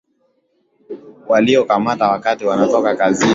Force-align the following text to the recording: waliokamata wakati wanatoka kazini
waliokamata 1.27 2.07
wakati 2.07 2.45
wanatoka 2.45 2.95
kazini 2.95 3.29